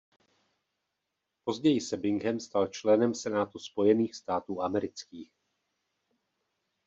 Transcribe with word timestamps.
Později 1.43 1.81
se 1.81 1.97
Bingham 1.97 2.39
stal 2.39 2.67
členem 2.67 3.15
Senátu 3.15 3.59
Spojených 3.59 4.15
států 4.15 4.61
amerických. 4.61 5.31